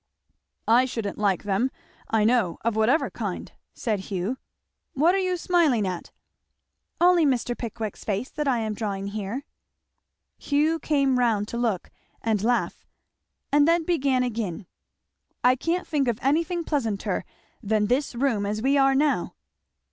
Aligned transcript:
"I 0.67 0.85
shouldn't 0.85 1.19
like 1.19 1.43
them, 1.43 1.69
I 2.09 2.23
know, 2.23 2.57
of 2.65 2.75
whatever 2.75 3.11
kind," 3.11 3.51
said 3.75 3.99
Hugh. 3.99 4.39
"What 4.93 5.13
are 5.13 5.19
you 5.19 5.37
smiling 5.37 5.85
at?" 5.87 6.09
"Only 6.99 7.23
Mr. 7.23 7.55
Pickwick's 7.55 8.03
face, 8.03 8.31
that 8.31 8.47
I 8.47 8.61
am 8.61 8.73
drawing 8.73 9.09
here." 9.09 9.45
Hugh 10.39 10.79
came 10.79 11.19
round 11.19 11.47
to 11.49 11.57
look 11.59 11.91
and 12.19 12.43
laugh, 12.43 12.83
and 13.51 13.67
then 13.67 13.83
began 13.85 14.23
again. 14.23 14.65
"I 15.43 15.55
can't 15.55 15.85
think 15.87 16.07
of 16.07 16.17
anything 16.23 16.63
pleasanter 16.63 17.23
than 17.61 17.85
this 17.85 18.15
room 18.15 18.43
as 18.47 18.59
we 18.59 18.79
are 18.79 18.95
now." 18.95 19.35